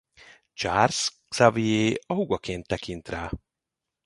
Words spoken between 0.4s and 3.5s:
Charles Xavier a húgaként tekint rá.